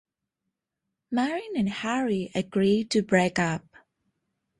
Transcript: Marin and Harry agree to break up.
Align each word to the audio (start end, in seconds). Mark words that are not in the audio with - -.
Marin 1.11 1.53
and 1.55 1.69
Harry 1.69 2.31
agree 2.33 2.83
to 2.83 3.03
break 3.03 3.37
up. 3.37 3.63